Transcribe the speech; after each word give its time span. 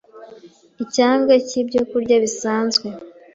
icyanga 0.83 1.33
cy’ibyo 1.47 1.61
byokurya 1.81 2.15
bisanzwe 2.23 2.87